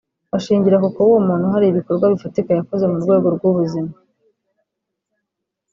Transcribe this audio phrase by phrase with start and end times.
[0.31, 3.93] bashingira ku kuba uwo muntu hari ibikorwa bifatika yakoze mu rwego rw’ubuzima